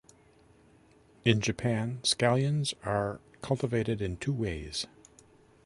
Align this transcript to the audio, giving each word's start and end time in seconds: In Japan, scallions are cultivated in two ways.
In 1.23 1.39
Japan, 1.41 1.99
scallions 2.01 2.73
are 2.83 3.19
cultivated 3.43 4.01
in 4.01 4.17
two 4.17 4.33
ways. 4.33 4.87